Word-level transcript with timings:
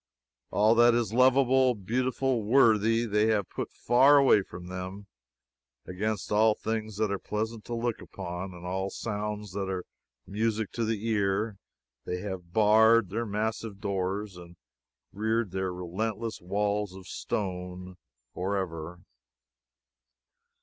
All 0.49 0.73
that 0.73 0.95
is 0.95 1.13
lovable, 1.13 1.75
beautiful, 1.75 2.41
worthy, 2.43 3.05
they 3.05 3.27
have 3.27 3.47
put 3.51 3.71
far 3.71 4.17
away 4.17 4.41
from 4.41 4.65
them; 4.65 5.05
against 5.85 6.31
all 6.31 6.55
things 6.55 6.97
that 6.97 7.11
are 7.11 7.19
pleasant 7.19 7.65
to 7.65 7.75
look 7.75 8.01
upon, 8.01 8.55
and 8.55 8.65
all 8.65 8.89
sounds 8.89 9.51
that 9.51 9.69
are 9.69 9.85
music 10.25 10.71
to 10.71 10.85
the 10.85 11.07
ear, 11.07 11.59
they 12.05 12.17
have 12.21 12.51
barred 12.51 13.11
their 13.11 13.27
massive 13.27 13.79
doors 13.79 14.37
and 14.37 14.55
reared 15.13 15.51
their 15.51 15.71
relentless 15.71 16.41
walls 16.41 16.95
of 16.95 17.05
stone 17.05 17.97
forever. 18.33 19.01